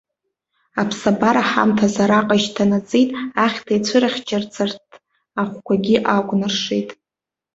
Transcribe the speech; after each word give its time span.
Аԥсабара 0.81 1.43
ҳамҭас 1.49 1.95
араҟа 2.03 2.35
ишьҭанаҵеит, 2.37 3.09
ахьҭа 3.45 3.73
иацәырхьчарц 3.73 4.53
арҭ 4.63 4.85
ахәқәагьы 5.41 5.97
акәнаршеит. 6.15 6.89